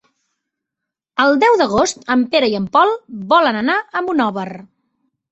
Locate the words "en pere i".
2.15-2.57